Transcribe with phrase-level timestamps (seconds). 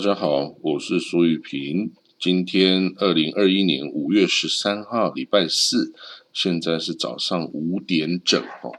[0.00, 1.92] 大家好，我是苏玉平。
[2.18, 5.92] 今天二零二一年五月十三号，礼拜四，
[6.32, 8.72] 现在是早上五点整哦。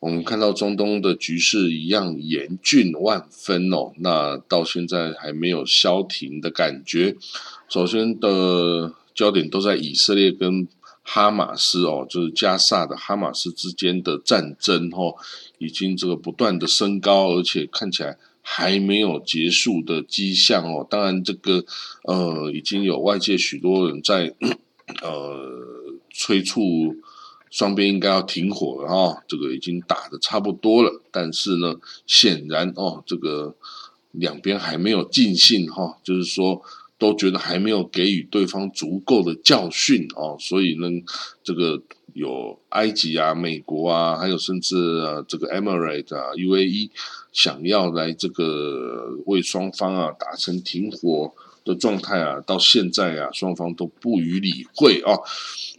[0.00, 7.16] 我们看到中东的局势一样严峻万分哦，那到现在还没有消停的感觉。
[7.68, 10.66] 首先的焦点都在以色列跟
[11.02, 15.16] 哈马斯哦，就是加萨的哈马斯之间的战争哦，
[15.58, 18.16] 已经这个不断的升高，而且看起来
[18.46, 20.86] 还没有结束的迹象哦。
[20.88, 21.64] 当然，这个
[22.04, 24.34] 呃，已经有外界许多人在
[25.02, 25.50] 呃
[26.12, 26.94] 催促。
[27.50, 33.54] 双边应该要停火了哈，这个已经打的差不多了，但是呢，显然哦，这个
[34.10, 36.60] 两边还没有尽兴哈，就是说
[36.98, 40.88] 都觉得还没有给予对方足够的教训哦，所以呢，
[41.44, 41.80] 这个
[42.14, 46.90] 有埃及啊、美国啊，还有甚至这个 Emirate 啊、UAE
[47.32, 51.32] 想要来这个为双方啊达成停火。
[51.64, 55.16] 的状态啊，到现在啊，双方都不予理会啊。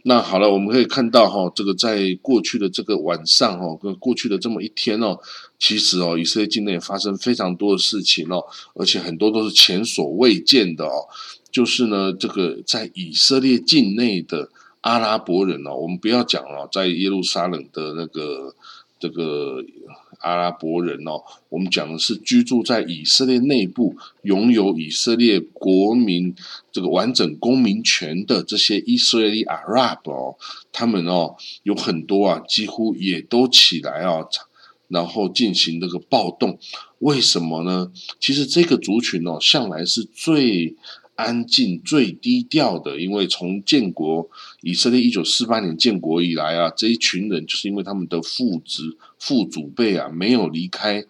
[0.02, 5.16] 那好了，我们可以看到哈，这个在过去的这个晚上哈，跟过去的这么一天哦，
[5.60, 11.06] 其实哦，以色列境内发生非常多的事情哦，而且很多都是前所未见的哦。
[11.52, 14.50] 就是呢，这个在以色列境内的
[14.86, 18.54] 阿拉伯人哦，我们不要讲哦，在耶路撒冷的那个
[19.00, 19.64] 这个。
[20.20, 26.34] 阿拉伯人哦，我们讲的是居住在以色列内部、拥有以色列国民
[26.72, 30.36] 这个完整公民权的这些以色列阿拉伯哦，
[30.72, 34.26] 他们哦有很多啊，几乎也都起来啊，
[34.88, 36.58] 然后进行这个暴动。
[37.00, 37.92] 为什么呢？
[38.18, 40.74] 其实这个族群哦，向来是最。
[41.16, 51.04] 安静、最低调的，因为从建国以色列一九四八年建国以来啊，这一群人就是因为他们的父子、父祖辈啊没有离开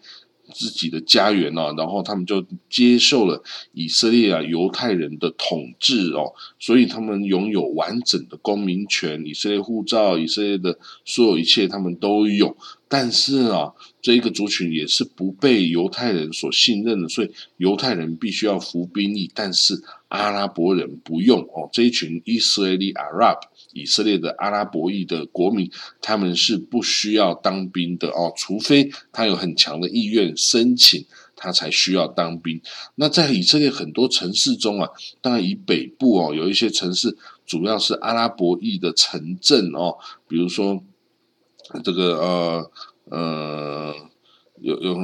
[0.56, 3.42] 自己的家园哦，然后他们就接受了
[3.74, 12.56] 以色列啊犹太人的统治哦，所以他们拥有完整的公民权、以色列护照、以色列的所有一切，他们都有。
[12.88, 19.74] 但是啊，这一个族群也是不被犹太人所信任的，所以犹太人必须要服兵役，但是
[20.08, 21.68] 阿拉伯人不用哦。
[21.72, 23.40] 这一群以色列阿拉伯
[23.76, 25.70] 以色列的阿拉伯裔的国民，
[26.00, 31.04] 他们是不需要当兵的哦，除非他有很强的意愿申请，
[31.36, 32.60] 他才需要当兵。
[32.96, 37.16] 那在以色列很多城市中啊，当然以北部哦，有一些城市
[37.46, 40.82] 主要是阿拉伯裔的城镇哦，比如说。
[41.82, 42.70] 这个呃
[43.10, 43.94] 呃，
[44.60, 44.96] 有有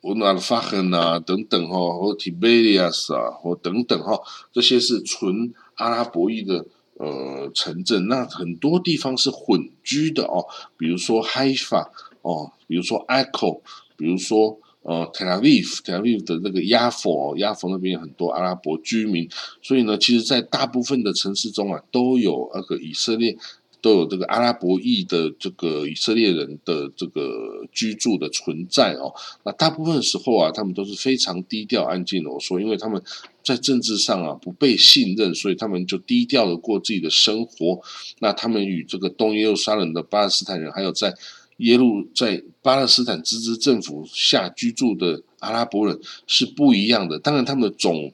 [0.00, 4.20] 乌纳尔法亨啊等等哈，或提贝利亚斯啊，或等等哈，
[4.52, 6.66] 这些是纯阿拉伯裔的
[6.98, 8.06] 呃城镇。
[8.06, 10.44] 那很多地方是混居的哦，
[10.76, 11.88] 比如说 Haifa
[12.22, 13.60] 哦，比如说 Echo，
[13.96, 19.28] 比如说呃 Tel Aviv，Tel Aviv 的那个亚佛，亚佛那边有很多阿拉伯居民。
[19.62, 23.36] 所以呢，其实，在大部分的城市中啊，都有那个以色列。
[23.80, 29.12] 都有这个阿拉伯裔的这个以色列人的这个居住的存在哦。
[29.44, 32.30] 那大部分时候啊，他们都是非常低调安静的。
[32.30, 33.02] 我说，因为他们
[33.44, 37.80] 在政治上啊不被信任，所以他们就低调的过自己的生活。
[38.18, 41.14] 那他们与这个东耶路撒冷的巴勒斯坦人，还有在
[41.58, 47.18] 耶路在巴勒斯坦自治政府下居住的阿拉伯人是不一样的。
[47.18, 48.12] 当然，他们的种。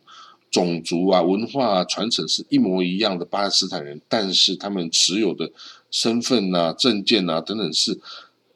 [0.54, 5.50] 种族啊，文化啊传承是一模一样的巴勒斯坦人，但是他们持有的
[5.90, 7.98] 身份啊、证件啊等等是，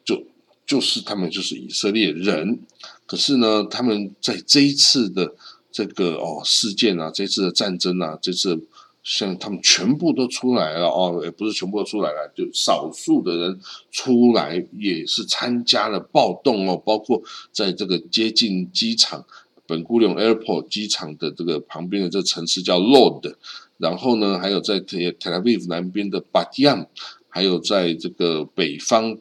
[0.05, 0.23] 就
[0.65, 2.59] 就是他们就是以色列人。
[3.05, 5.35] 可是呢，他们在这一次的
[5.73, 8.57] 这个哦事件啊，这次的战争啊，这次
[9.03, 13.59] 像他们全部都出来了哦，也不是全部都出来了，就少数的人
[13.91, 17.21] 出来也是参加了暴动哦，包括
[17.51, 19.25] 在这个接近机场。
[19.69, 23.35] 本古隆 Airport 机场的这个旁边的这城市叫 Lod，
[23.77, 26.87] 然后呢，还有在 Tel Aviv 南边的 Bat Yam，
[27.29, 29.15] 还有在这个北方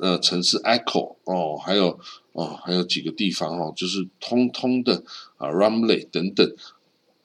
[0.00, 2.00] 呃城市 Echo 哦，还有
[2.32, 5.04] 哦还有几个地方哦，就是通通的
[5.36, 6.50] 啊 Ramle 等等，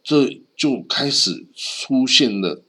[0.03, 2.61] 这就开始出现了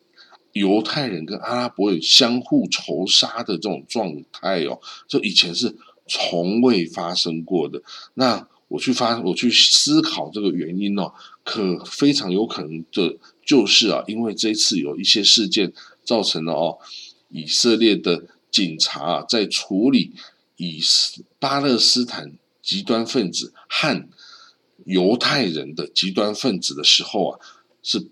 [0.53, 4.79] 犹太人跟阿拉伯人相互仇杀的这种状态哦，
[5.09, 5.75] 这以前是
[6.07, 7.83] 从未发生过的
[8.15, 8.47] 那。
[8.71, 11.13] 我去发，我去思考这个原因哦，
[11.43, 15.73] 可非常有可能的就是啊，因为这一次有一些事件
[16.05, 16.79] 造成了哦，
[17.31, 20.13] 以色列的警察在处理
[20.57, 20.81] 以
[21.41, 24.09] 巴勒斯坦极端分子和
[24.85, 27.41] 犹太人的极端分子的时候啊，
[27.83, 28.07] 是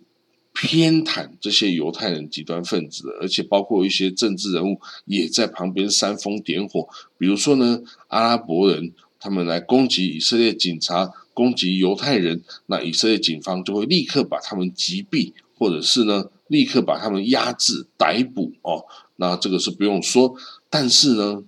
[0.52, 8.92] 偏袒这些犹太人极端分子的，而且包括一些政治人物也在旁边煽风点火，比如说呢，阿拉伯人。
[9.20, 18.84] 他们来攻击以色列警察，攻击犹太人，那以色列警方就会立刻把他们击毙，或者是呢立刻把他们压制逮捕哦。
[19.16, 20.36] 那这个是不用说，
[20.70, 21.42] 但是呢，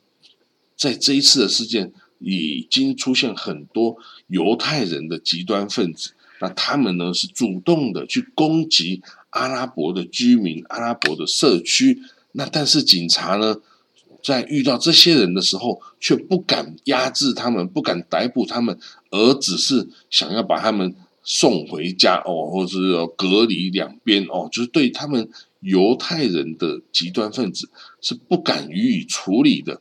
[0.76, 3.96] 在这一次的事件已经出现很多
[4.26, 9.00] 犹太人的极端分子，那他们呢是主动的去攻击
[9.30, 12.02] 阿拉伯的居民、阿拉伯的社区，
[12.32, 13.56] 那但是警察呢？
[14.22, 18.78] 在遇到这些人的时候，却不敢压制他们，不敢逮捕他们，
[19.10, 25.28] 而只是想要把他们送回家哦，或者是隔离两边哦，就是对他们
[25.60, 27.68] 犹太人的极端分子
[28.00, 29.80] 是不敢予以处理的。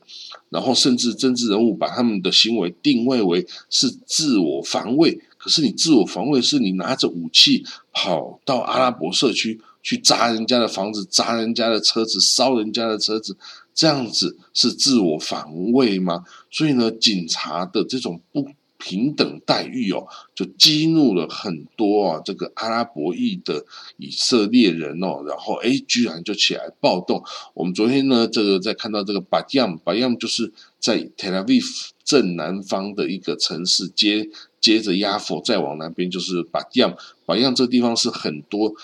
[0.50, 13.36] 然后甚至政治人物把他们的行为定位为是自我防卫，可是你自我防卫是你拿着武器跑到阿拉伯社区去砸人家的房子、砸人家的车子、烧人家的车子。
[13.74, 16.24] 这样子是自我防卫吗？
[16.50, 23.64] 所以呢，警察的这种不平等待遇哦，就激怒了很多啊，这个阿拉伯裔的
[23.98, 27.22] 以色列人哦，然后哎，居然就起来暴动。
[27.52, 34.30] 我们昨天呢，这个在看到这个巴亚姆，巴亚姆就是在 Tel Aviv 正南方的一个城市，接
[34.60, 36.96] 接着亚佛再往南边就是巴亚姆，
[37.26, 38.74] 巴亚姆这个地方是很多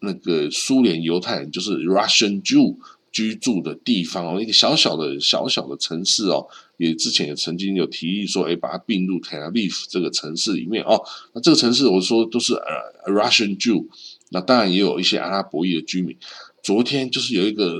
[0.00, 2.76] 那个苏联犹太人，就是 Russian Jew。
[3.14, 6.44] 居住的地方哦，一个小小的小小的城市哦，
[6.78, 11.00] 也之前也曾经有提议说，哎，把它并入 Tel Aviv 这个城市里面哦。
[11.32, 13.86] 那这个城市我说都是呃 Russian Jew，
[14.30, 16.16] 那当然也有一些阿拉伯裔的居民。
[16.60, 17.78] 昨天就是有一个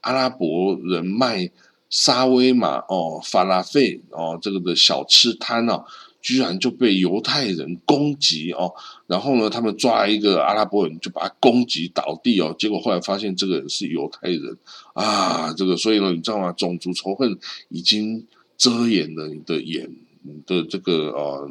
[0.00, 1.50] 阿拉伯人卖
[1.90, 5.84] 沙威玛哦、法拉费哦这个的小吃摊哦。
[6.22, 8.72] 居然就被犹太人攻击哦，
[9.08, 14.56] 然后呢，他们抓一个阿拉伯人就把他攻击倒地哦，结果后来发现这个人是犹太人。
[14.94, 16.52] 啊，这个所以呢，你知道吗？
[16.52, 17.36] 种族仇恨
[17.68, 18.24] 已经
[18.56, 19.90] 遮掩了你的眼，
[20.22, 21.50] 你的这个呃，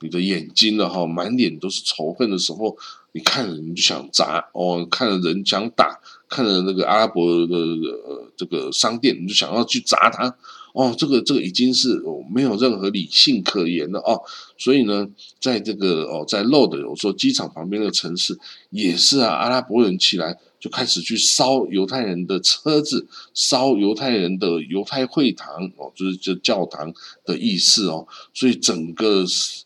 [0.00, 2.76] 你的眼睛了哈，满脸都是仇恨的时候，
[3.12, 10.36] 你看了你就想砸哦，看了人想打，看了那个阿拉伯的呃这个商店，你就想要去砸他。
[10.78, 12.00] 哦，这个这个已经是
[12.32, 14.22] 没有任何理性可言了哦，
[14.56, 15.08] 所以呢，
[15.40, 18.38] 在这个哦，在 Load 我说机场旁边的城市
[18.70, 26.94] 也是啊，阿拉伯人起来就开始去烧犹太人的车子，烧犹太人的犹太会堂哦，就是这教堂
[27.24, 29.24] 的意思哦，所以整个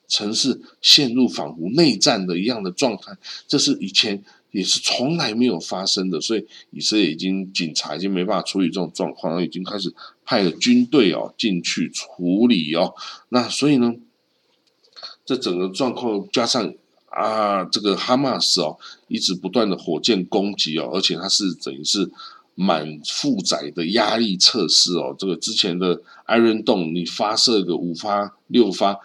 [0.09, 3.15] 城市陷入仿佛内战的一样的状态，
[3.47, 4.25] 这是以前。
[4.53, 9.91] 也是从来没有发生的，所以以色列已经警察已经没办法处理这种状况，已经开始
[10.25, 12.95] 派了军队哦进去处理哦。
[13.29, 13.95] 那所以呢，
[15.25, 16.73] 这整个状况加上
[17.07, 18.79] 啊，这个哈马斯哦
[19.09, 22.11] 一直不断的火箭攻击哦，而且它是等于是
[22.55, 25.15] 满负载的压力测试哦。
[25.19, 28.99] 这个之前的 Iron Dome 你发射个五发六发。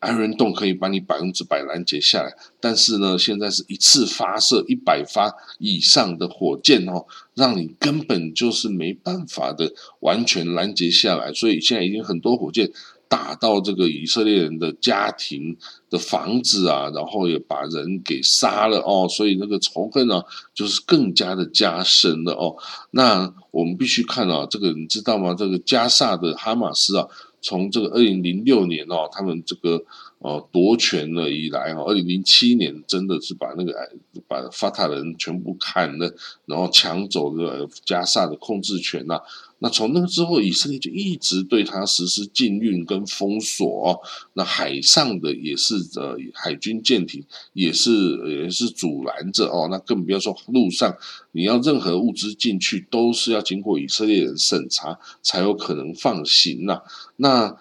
[0.00, 9.70] 艾伦洞可以把你百分之百拦截下来，但是呢，现在是一次发射一百发以上的火箭哦，让你根本就是没办法的
[10.00, 11.30] 完全拦截下来。
[11.34, 12.72] 所以现在已经很多火箭
[13.08, 15.54] 打到这个以色列人的家庭
[15.90, 20.22] 的房子啊，然后也把人给杀了哦，所以那个仇恨呢，
[20.54, 22.56] 就是更加的加深了哦。
[22.92, 25.34] 那我们必须看啊，这个你知道吗？
[25.36, 27.06] 这个加萨的哈马斯啊。
[27.40, 29.82] 从这个二零零六年哦，他们这个
[30.18, 33.74] 呃夺权了以来哦，二零零七年真的是把那个
[34.28, 36.14] 把法塔人全部砍了，
[36.46, 39.20] 然后抢走了加萨的控制权呐。
[39.62, 44.02] 那从那个之后，以色列就一直对他实施禁运跟封锁。
[44.32, 49.68] 那海上的也是呃海军舰艇也是也是阻拦着哦。
[49.70, 50.96] 那更不要说路上，
[51.32, 56.80] 你要任何物资进去，都是要经过以色列人审查才有可能放行呐。
[57.16, 57.54] 那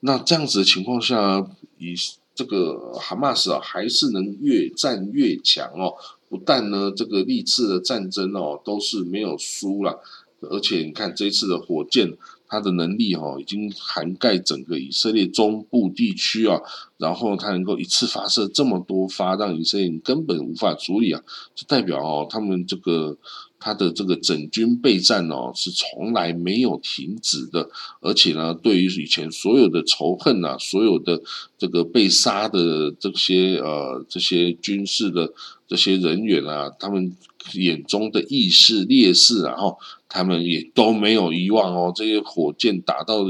[0.00, 1.46] 那这样子的情况下，
[1.76, 1.94] 以
[2.34, 5.94] 这个哈马斯啊，还是能越战越强哦。
[6.30, 10.02] 不但呢，这个历次的战争哦，都是没有输了。
[10.50, 16.60] 而且你看这一次的火箭，它的能力哈，已经涵盖整个以色列中部地区啊，
[16.98, 21.22] 然后它能够一次发射这么多发，让以色列根本无法处理啊，
[21.54, 23.16] 就代表哦，他们这个
[23.64, 31.22] 他的这个整军备战哦，是从来没有停止的，而且呢，对于以前所有的仇恨啊，所有的
[31.56, 35.32] 这个被杀的这些呃这些军事的
[35.66, 37.16] 这些人员啊，他们
[37.54, 39.78] 眼中的意识烈士，然后。
[40.16, 43.24] 他们也都没有遗忘哦，这些火箭打到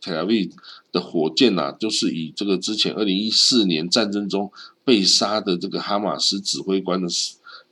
[0.00, 0.48] 特拉维
[0.90, 4.50] 的火箭呐，就是以这个之前二零一四年战争中
[4.82, 7.06] 被杀的这个哈马斯指挥官的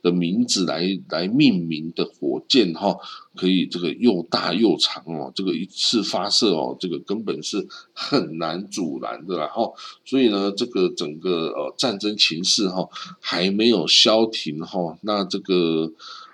[0.01, 2.97] 的名字来来命名的火箭哈，
[3.35, 9.71] 可以这个又大又长哦，这个一次发射哦，这个根本是很难阻拦的啦哈。
[10.03, 12.89] 所以呢，这个整个呃战争情势哈
[13.19, 14.97] 还没有消停哈。
[15.01, 15.91] 那这个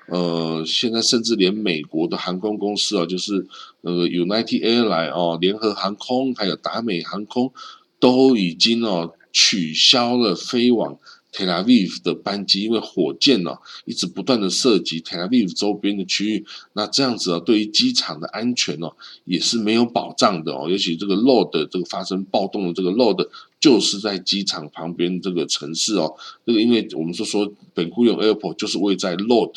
[0.07, 3.45] 呃现在甚至连美国的航空公司啊，就是
[3.81, 7.51] 那个 United Airline 哦，联合航空还有达美航空
[7.99, 10.97] 都已经哦取消了飞往。
[11.37, 13.51] Tel Aviv 的班机，因为火箭呢
[13.85, 20.67] 一直不断的涉及 Tel Aviv 周边的区域，那这样子啊，对于机场的安全哦也是没有保障的哦。
[20.67, 23.29] 尤其这个 load 这个发生暴动的这个 load
[23.59, 26.15] 就是在机场旁边这个城市哦。
[26.43, 29.53] 这个因为我们是说本固用 Airport 就是位在 load，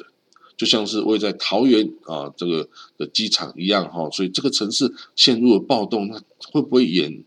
[0.58, 2.68] 就像是位在桃园啊这个
[2.98, 4.10] 的机场一样哈。
[4.10, 6.20] 所以这个城市陷入了暴动，那
[6.52, 7.24] 会不会延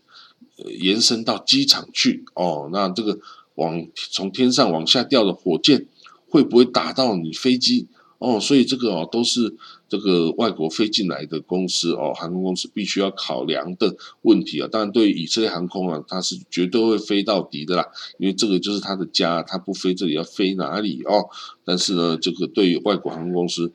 [0.78, 2.68] 延伸到机场去哦？
[2.72, 3.18] 那这个。
[3.54, 5.86] 往从天上往下掉的火箭
[6.28, 7.88] 会不会打到你飞机？
[8.18, 9.54] 哦，所以这个哦都是
[9.86, 14.68] 这个外国飞进来的公司哦，航空公司必须要考量的问题啊。
[14.70, 17.86] 当然，对于以色列航空啊，它是绝对会飞到底的啦，
[18.18, 21.28] 因为这个就是它的家，它不飞这里要飞哪里哦？
[21.66, 23.70] 但是呢，这个对于外国航空公司，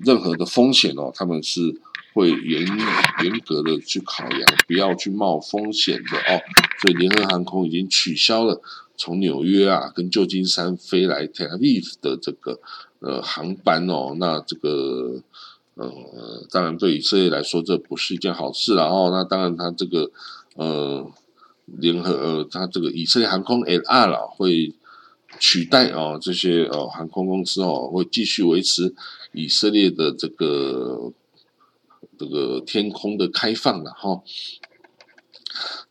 [0.00, 1.60] 任何的风险哦，他们是
[2.14, 2.66] 会严
[3.24, 6.40] 严格的去考量，不要去冒风险的哦。
[6.80, 8.62] 所以，联合航空已经取消了。
[8.96, 12.60] 从纽约啊，跟旧金山飞来 Tel Aviv 的这个
[13.00, 15.20] 呃航班哦，那这个
[15.74, 19.10] 呃，当然对以色列来说这不是一件好事了哦。
[19.10, 20.10] 那当然，它这个
[20.54, 21.10] 呃
[21.66, 24.74] 联合呃，它这个以色列航空 L R 了会
[25.40, 28.94] 取代哦这些呃航空公司哦，会继续维持
[29.32, 31.10] 以色列的这个
[32.18, 34.22] 这个天空的开放了哈。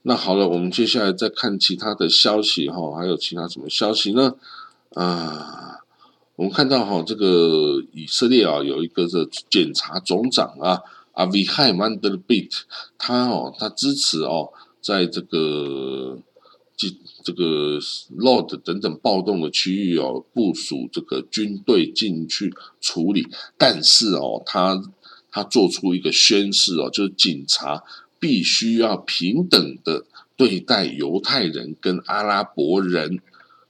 [0.03, 4.35] 那好了，我们接下来再看其他的消息哈，还有其他什么消息呢？
[4.95, 5.77] 啊，
[6.35, 10.81] 我们看到哈，这个以色列啊，有一个的检察总长啊，
[11.13, 12.65] 阿维海曼德贝特，
[12.97, 14.49] 他哦，他支持哦，
[14.81, 16.17] 在这个
[16.75, 16.87] 这
[17.23, 17.79] 这个
[18.17, 23.27] Lord 等等暴动的区域哦，部署这个军队进去处理，
[23.57, 24.81] 但是哦，他
[25.31, 27.83] 他做出一个宣誓哦，就是警察。
[28.21, 30.05] 必须要平等的
[30.37, 33.19] 对待犹太人跟阿拉伯人，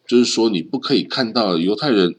[0.06, 2.16] 就是说你不可以看到犹太人，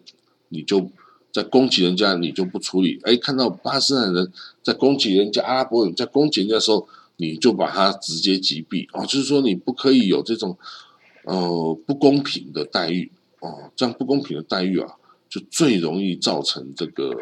[0.48, 0.90] 你就
[1.30, 9.04] 在攻击人家，你就不处理；哎，看到巴勒斯坦人在攻击人家，阿拉伯人在攻击人家的时候，你就把他直接击毙哦。
[9.04, 10.56] 就是说你不可以有这种
[11.24, 14.94] 呃不公平的待遇哦，这样不公平的待遇啊，
[15.28, 17.12] 就最容易造成这个。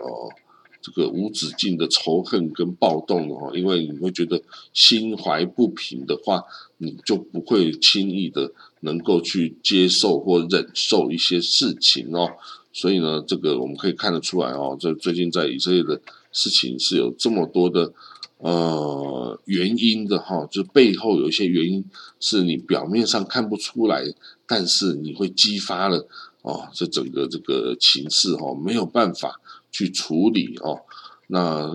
[0.82, 6.42] 这个无止境的仇恨跟暴动哦，因为你会觉得心怀不平的话，
[6.78, 12.30] 你就不会轻易的能够去接受或忍受一些事情哦。
[12.72, 16.00] 所以呢，这个我们可以看得出来哦，这最近在以色列的
[16.32, 17.92] 事情是有这么多的
[18.38, 21.84] 呃原因的哈，就背后有一些原因
[22.20, 24.04] 是你表面上看不出来，
[24.46, 26.06] 但是你会激发了
[26.42, 29.40] 哦，这整个这个情势哈，没有办法。
[29.71, 30.81] 去处理哦，
[31.29, 31.73] 那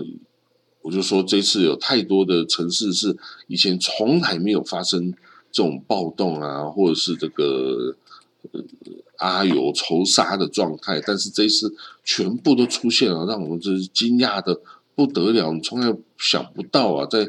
[0.82, 3.16] 我就说这次有太多的城市是
[3.48, 5.12] 以前从来没有发生
[5.50, 7.96] 这种暴动啊，或者是这个
[8.52, 8.62] 呃
[9.18, 11.74] 阿有仇杀的状态，但是这次
[12.04, 14.60] 全部都出现了，让我们这是惊讶的
[14.94, 17.28] 不得了，我们从来想不到啊，在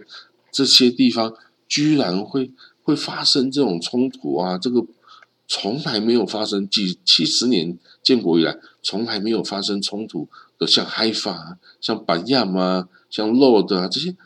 [0.51, 1.33] 这些地方
[1.67, 2.51] 居然会
[2.83, 4.85] 会发生这种冲突啊，这个
[5.47, 10.27] 从来没有发生，几七十年建国以来从来没有发生冲突。
[10.59, 14.17] 的像海法、像板亚嘛、像 Lord 啊这些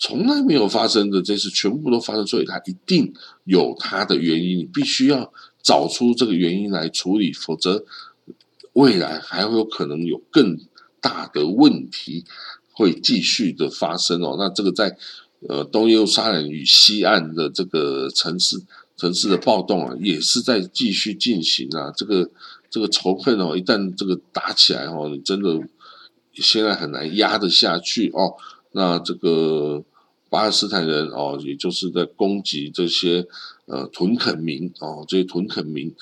[0.00, 3.14] 从来没有发生的，这次全部都发生，所以它一定
[3.44, 7.84] 有它的原因，你必须要找出这个原因来处理，否则
[8.72, 10.58] 未来还会有可能有更
[11.00, 12.24] 大的问题
[12.72, 14.34] 会继续的发生哦。
[14.36, 14.98] 那这个在
[15.48, 18.60] 呃东耶路撒冷与西岸的这个城市
[18.96, 22.30] 城市的暴动啊，也是在继续进行啊，这个
[22.70, 25.66] 这个仇恨哦，一旦这个打起来哦，你真的。
[26.38, 28.34] 现在很难压得下去哦。
[28.72, 29.82] 那这个
[30.28, 33.26] 巴勒斯坦人哦，也就是在攻击这些
[33.64, 35.94] 呃屯垦民哦，这些屯垦民。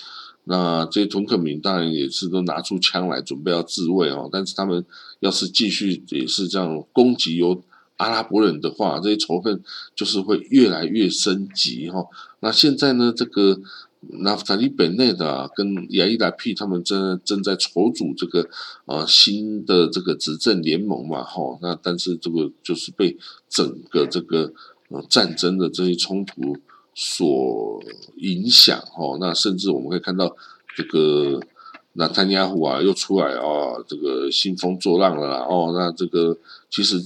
[0.43, 4.29] 那这些屯垦民当然也是都拿出枪来准备要自卫哦。
[4.33, 4.85] 但是他们
[5.21, 7.63] 要是继续也是这样攻击有
[7.97, 9.63] 阿拉伯人的话，这些仇恨
[9.95, 12.07] 就是会越来越升级哈。
[12.41, 13.61] 那现在呢，这个。
[14.21, 18.47] 那法利本内的跟亚伊达 P 他们正正在筹组这个
[18.85, 23.17] 啊新的这个执政联盟嘛，哈，那但是这个就是被
[23.49, 24.53] 整个这个
[24.91, 26.55] 呃战争的这些冲突
[26.95, 27.83] 所
[28.19, 30.37] 影响，哈，那甚至我们可以看到
[30.77, 31.41] 这个
[31.95, 36.37] 那丹尼亚胡啊又出来哦，这个兴风作浪了啦哦，那这个
[36.69, 37.03] 其实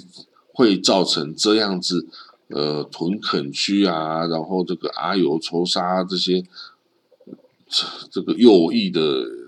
[0.59, 2.09] 会造成这样子
[2.49, 6.43] 呃屯垦区啊，然后这个阿尤仇杀这些
[7.69, 9.01] 这这个右翼的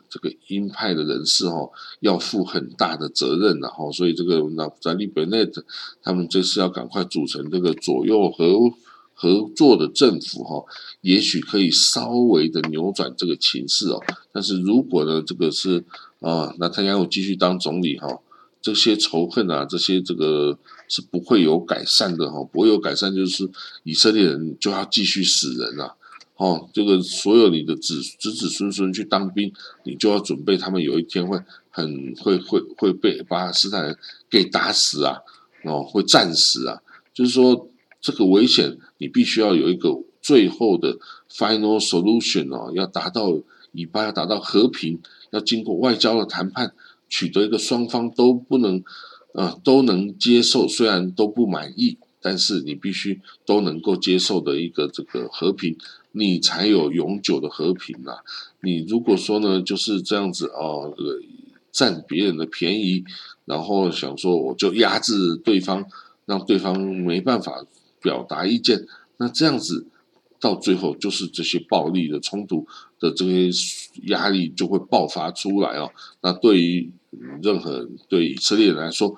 [0.08, 5.44] 这个鹰派的人士哈，要负很大的责任然后，所以这个那在利本内
[6.00, 8.72] 他们这次要赶快组成这个左右和。
[9.22, 10.64] 合作的政府哈，
[11.02, 14.00] 也许可以稍微的扭转这个情势哦。
[14.32, 15.84] 但是如果呢，这个是
[16.20, 18.08] 啊，那他要继续当总理哈，
[18.60, 23.48] 这些仇恨啊，这些这个是不会有改善的哈，不会有改善，就是
[23.84, 25.94] 以色列人就要继续死人啊。
[26.36, 29.52] 哦，这个所有你的子子子孙孙去当兵，
[29.84, 31.38] 你就要准备他们有一天会
[31.70, 33.96] 很会会会被巴勒斯坦人
[34.30, 35.18] 给打死啊，
[35.64, 36.80] 哦，会战死啊，
[37.14, 37.66] 就是说。
[38.02, 40.98] 这个危险，你必须要有一个最后的
[41.30, 43.38] final solution 哦，要达到
[43.72, 44.98] 以巴要达到和平，
[45.32, 46.72] 要经过外交的谈判，
[47.10, 48.82] 取得一个双方都不能，
[49.34, 55.76] 呃，都能接受，虽然都不满意，但是你必须都能够接受的一个这个和平，
[56.12, 58.24] 你才有永久的和平啊！
[58.62, 60.96] 你如果说呢，就是这样子哦，
[61.70, 63.04] 占别人的便宜，
[63.44, 65.84] 然后想说我就压制对方，
[66.24, 67.66] 让对方没办法。
[68.02, 68.86] 表达意见，
[69.18, 69.86] 那这样子
[70.40, 72.66] 到最后就是这些暴力的冲突
[72.98, 73.50] 的这些
[74.06, 75.92] 压力就会爆发出来哦。
[76.22, 76.90] 那对于
[77.42, 79.16] 任何对以色列人来说，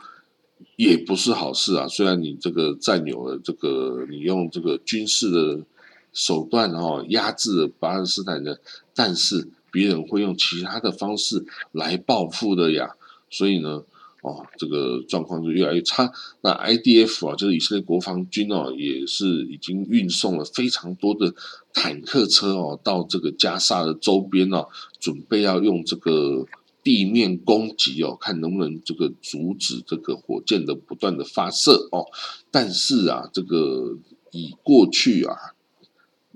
[0.76, 1.86] 也不是好事啊。
[1.88, 5.64] 虽然你这个占有了这个，你用这个军事的
[6.12, 8.58] 手段哦压制了巴勒斯坦人，
[8.94, 12.96] 但是别人会用其他的方式来报复的呀。
[13.30, 13.82] 所以呢。
[14.24, 16.08] 哦，这个状况就越来越差。
[16.42, 21.34] 那 IDF 啊，就是以色列国防军哦，也是已经运送了非常多的
[21.72, 24.68] 坦克车哦，到这个加沙的周边哦，
[25.00, 26.46] 准备要用这个
[26.82, 32.06] 地面攻击哦，看能不能这个阻止这个火箭的不断的发射哦。
[32.50, 33.98] 但是啊，这个
[34.32, 35.36] 以过去啊，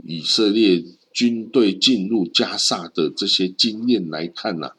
[0.04, 4.70] 以色列军队进入加沙的这些经验来看呢，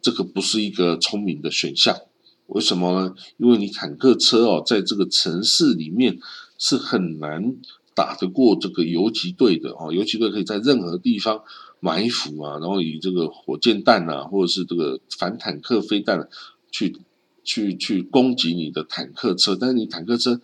[0.00, 2.00] 这个不是一个聪明的选项。
[2.46, 3.14] 为什么呢？
[3.38, 6.18] 因为你坦克车哦，在这个城市里面
[6.58, 7.56] 是很难
[7.94, 9.92] 打得过这个游击队的哦。
[9.92, 11.42] 游击队可以在任何地方
[11.80, 16.28] 埋伏啊，然后以这个火箭弹啊，或者是这个反坦克飞弹
[16.70, 16.96] 去
[17.44, 19.56] 去去攻击你的坦克车。
[19.58, 20.40] 但是你坦克车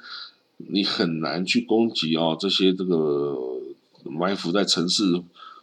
[0.56, 3.37] 你很难去攻击哦，这些这个
[4.04, 5.22] 埋伏在城市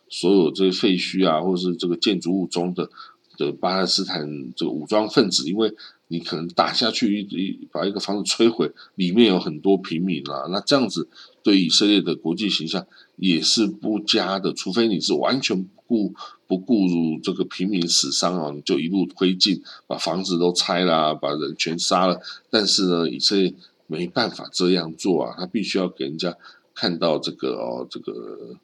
[0.10, 2.90] 所有这些废墟啊，或者是这个建筑物中的
[3.38, 5.74] 的巴勒斯坦这个武装分子，因为。
[6.08, 11.10] 你可能打下去一一把一个房子摧毁，里面有很多平民啊，那这样子
[11.42, 14.54] 对以色列的国际形象也是不佳的。
[14.54, 16.14] 除非你是完全不顾
[16.48, 16.76] 不顾
[17.24, 22.20] 这个平民死伤啊，你就一路推进，把房子都拆了，把人全杀了。
[22.52, 23.54] 但是呢，以色列
[23.88, 26.38] 没办法这样做啊，他必须要给人家
[26.76, 28.56] 看到这个哦，这个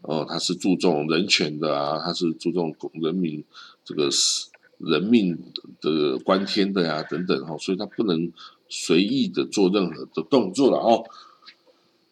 [0.00, 3.44] 哦，他是注重人权的啊，他是注重人民
[3.84, 4.48] 这个死。
[4.78, 5.38] 人命
[5.80, 8.30] 的关天的呀，等等哈，所以他不能
[8.68, 11.04] 随意的做任何的动作了哦。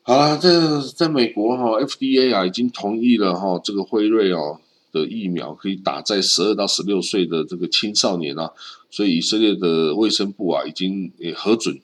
[0.02, 0.50] 好了，在
[0.94, 4.60] 在美国哈，FDA 啊已经同意了哈，这个辉瑞哦
[4.92, 8.50] 的疫苗可以打在十二到十六岁的这个青少年啊，
[8.90, 11.80] 所以以色列的卫生部啊已经也核准，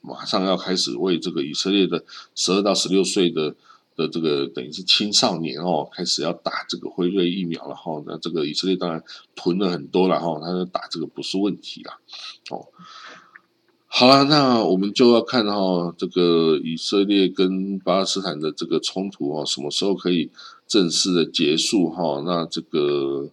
[0.00, 3.54] 马上要开始为这个以色列的十二到十六岁的。
[3.96, 8.02] 的这个等于是青少年哦，开始要打这个辉瑞疫苗了哈。
[8.06, 9.02] 那这个以色列当然
[9.34, 11.98] 囤了很多了哈，他打这个不是问题啦。
[12.50, 12.66] 哦，
[13.86, 20.30] 好了，那我们就要看哈，这个以色列跟巴勒斯坦的这个冲突哦，什么时候可以
[20.66, 22.22] 正式的结束哈？
[22.24, 23.30] 那这个。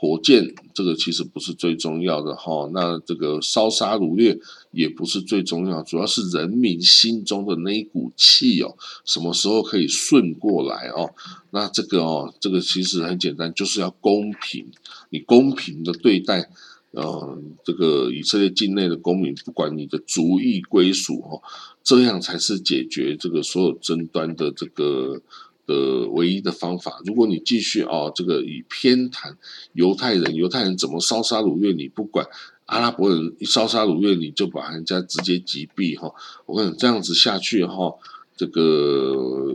[0.00, 4.38] 火箭这个其实不是最重要的哈，那这个烧杀掳掠
[4.70, 11.10] 也不是最重要，主要是人民心中的那一股气哦，什么时候可以顺过来哦？
[11.50, 14.64] 那这个哦，这个其实很简单，就是要公平，
[15.10, 16.48] 你公平的对待，
[16.92, 21.42] 呃，这个以色列境内的公民，不管你的族裔归属哦，
[21.82, 25.20] 这样才是解决这个所有争端的这个。
[25.68, 29.34] 的唯一的方法，如果你继续哦，这个以偏袒
[29.74, 32.26] 犹太人，犹太人怎么烧杀掳掠你不管，
[32.64, 36.10] 阿拉伯人一烧杀掳掠你就把人家直接击毙哈。
[36.46, 37.94] 我跟你这样子下去哈，
[38.34, 39.54] 这个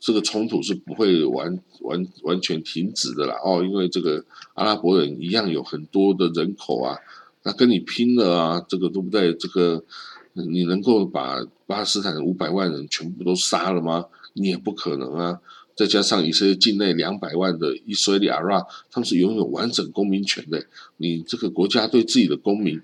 [0.00, 6.98] 这个冲突是不会完完完全停止的啦哦，因为这个阿拉伯人一样有很多的人口啊，
[7.44, 9.32] 那跟你拼了啊，这个对不对？
[9.34, 9.84] 这个
[10.32, 11.38] 你能够把
[11.72, 14.04] 巴勒斯坦的五百万人全部都杀了吗？
[14.34, 15.40] 你也不可能啊，
[15.74, 20.62] 再加上以色列境内两百万的以色列阿拉，他们是拥有完整公民权的。
[20.98, 22.78] 你这个国家对自己的公民，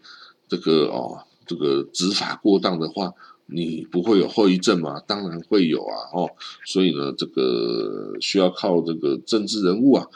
[0.48, 3.12] 这个哦，这个执法过当的话，
[3.44, 4.98] 你不会有后遗症吗？
[5.06, 6.30] 当然会有啊，哦，
[6.64, 10.06] 所以呢，这个需要靠这个政治人物啊，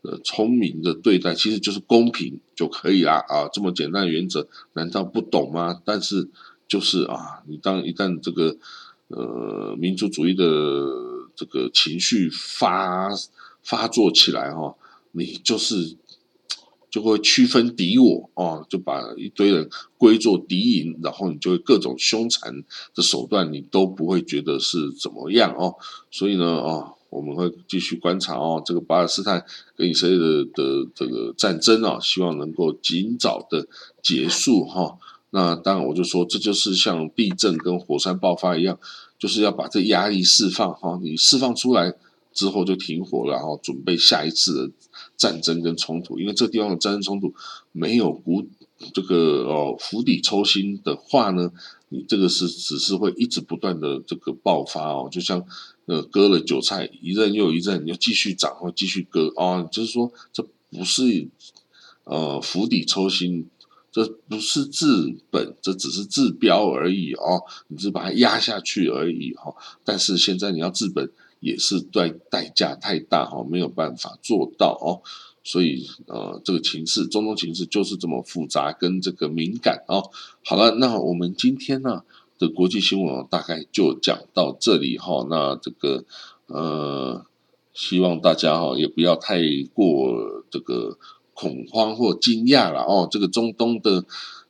[0.00, 5.80] 呃，聪明的对待，其实就是公平就可以啦，啊，这么简单的原则，难道不懂吗？
[5.84, 6.28] 但是
[6.72, 8.56] 就是啊，你当一旦这个
[9.08, 10.44] 呃民族主义的。
[11.34, 13.08] 这个情绪发
[13.62, 14.76] 发作起来哈，
[15.12, 15.96] 你就是
[16.90, 22.62] 就会区分敌我哦，就把一堆人归作敌营，然后你就会各种凶残
[22.94, 25.74] 的手段，你都不会觉得是怎么样哦。
[26.10, 29.42] 所以呢，哦，我们会继续观察哦，这个巴勒斯坦
[29.74, 33.66] 跟以色列的的这个战争啊，希望能够尽早的
[34.02, 34.98] 结束哈。
[35.32, 38.78] 那当然，我就说这就是像地震跟火山爆发一样。
[39.18, 41.94] 就是要把这压力释放哈，你释放出来
[42.32, 44.72] 之后就停火了，然后准备下一次的
[45.16, 46.18] 战争跟冲突。
[46.18, 47.32] 因为这地方的战争冲突
[47.70, 48.44] 没有谷
[48.92, 51.52] 这个哦釜底抽薪的话呢，
[51.90, 55.46] 你这个是只是会一直不断的这个爆发哦，就像
[55.86, 61.28] 呃割了韭菜一任又一任，又继续涨或继续割哦，就是说这不是
[62.02, 63.46] 呃釜底抽薪。
[63.92, 64.86] 这不是治
[65.30, 69.54] 本，这只是治标而已哦，你是把它压下去而已哈。
[69.84, 75.04] 但是现在你要治本，也是代代价太大哈，没有办法做到哦。
[75.44, 80.10] 所以呃，这个情势，中东情势就是这么复杂跟这个敏感哦。
[80.42, 82.02] 好了，那我们今天呢
[82.38, 85.26] 的国际新闻大概就讲到这里哈。
[85.28, 86.04] 那这个
[86.46, 87.26] 呃，
[87.74, 89.42] 希望大家哈也不要太
[89.74, 90.96] 过这个。
[91.42, 94.04] 恐慌或惊讶了哦，这个中东的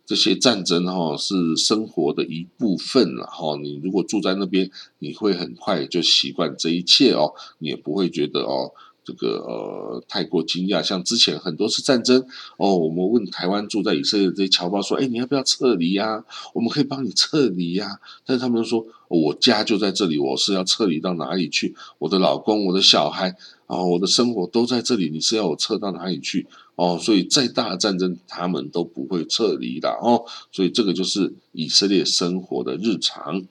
[0.05, 3.57] 这些战争哈是生活的一部分了哈。
[3.57, 8.73] 你如果住在那边，你会很快就习惯这一切哦，你也不会觉得哦。
[9.05, 12.25] 这个呃，太过惊讶，像之前很多次战争
[12.57, 16.25] 哦，我们问台湾住在以色列的这些侨胞说：“哎，你要不要撤离呀？
[16.55, 21.75] 我们可以帮你撤离呀。”但是他们说：“我家就在这里，我是要撤离到哪里去？
[21.99, 23.35] 我的老公、我的小孩
[23.73, 26.47] 哦，我的生活都在这里，你是要我撤到哪里去？
[26.75, 30.25] 哦，所以再大的战争，他们都不会撤离的哦。
[30.51, 33.47] 所以这个就是以色列生活的日常。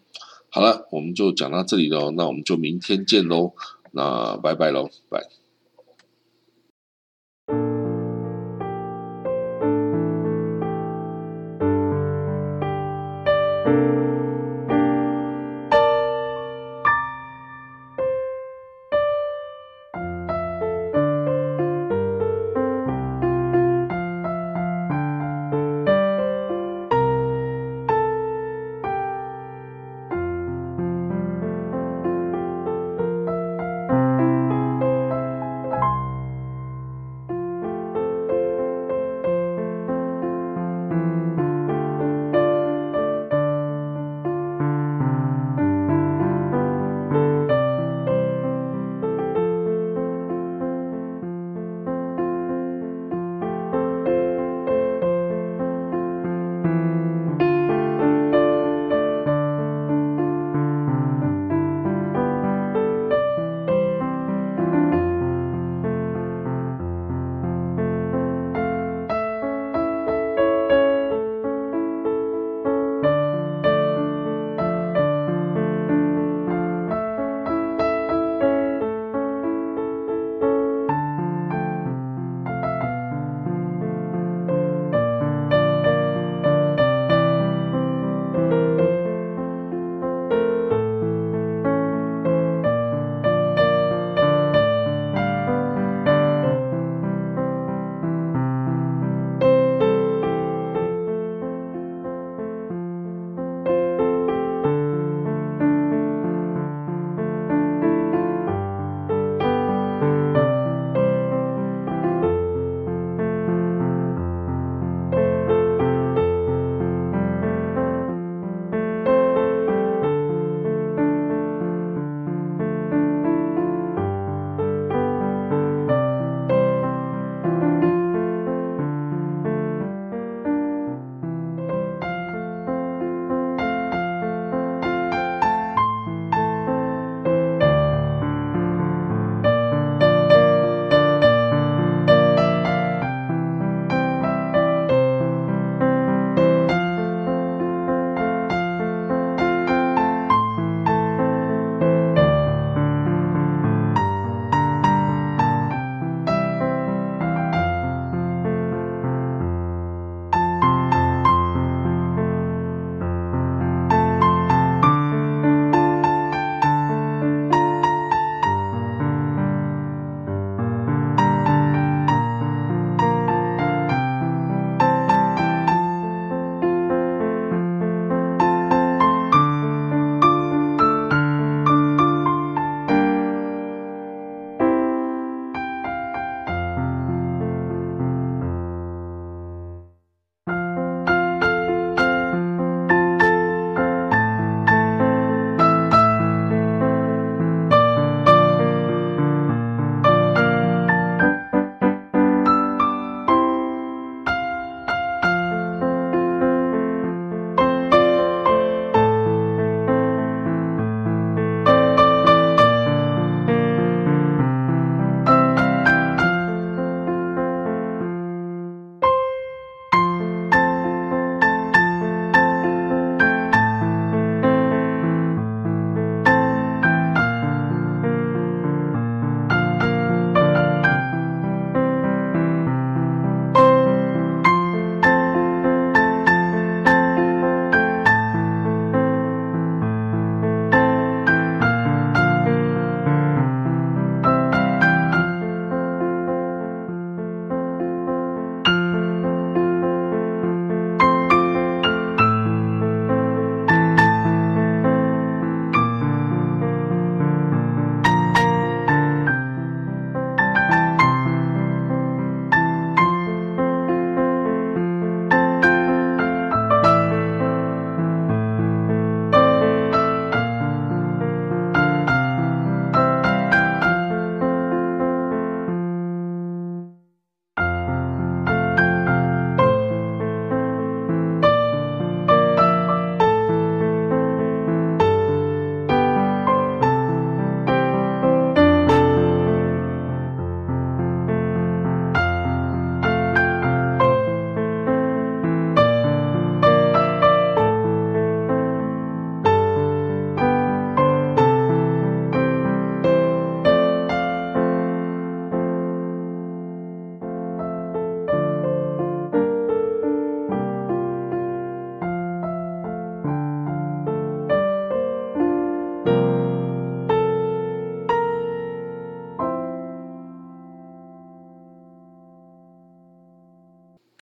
[0.49, 3.53] 好了，我们就讲到这里喽，那我们就明天见喽，
[3.93, 5.40] 那拜拜喽，拜。